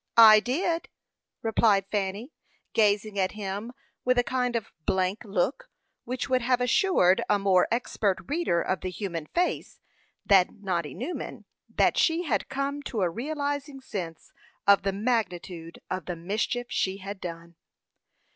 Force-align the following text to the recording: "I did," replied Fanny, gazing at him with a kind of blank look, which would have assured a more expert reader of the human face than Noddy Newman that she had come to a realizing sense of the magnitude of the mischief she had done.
"I 0.17 0.39
did," 0.39 0.89
replied 1.43 1.85
Fanny, 1.91 2.31
gazing 2.73 3.19
at 3.19 3.33
him 3.33 3.71
with 4.03 4.17
a 4.17 4.23
kind 4.23 4.55
of 4.55 4.71
blank 4.87 5.23
look, 5.23 5.69
which 6.05 6.27
would 6.27 6.41
have 6.41 6.59
assured 6.59 7.21
a 7.29 7.37
more 7.37 7.67
expert 7.69 8.17
reader 8.27 8.63
of 8.63 8.81
the 8.81 8.89
human 8.89 9.27
face 9.27 9.79
than 10.25 10.57
Noddy 10.61 10.95
Newman 10.95 11.45
that 11.69 11.99
she 11.99 12.23
had 12.23 12.49
come 12.49 12.81
to 12.81 13.03
a 13.03 13.09
realizing 13.11 13.79
sense 13.79 14.31
of 14.65 14.81
the 14.81 14.91
magnitude 14.91 15.79
of 15.87 16.05
the 16.07 16.15
mischief 16.15 16.65
she 16.71 16.97
had 16.97 17.21
done. 17.21 17.53